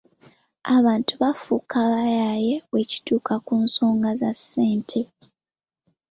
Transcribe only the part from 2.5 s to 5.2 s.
bwe kituuka ku nsonga za ssente.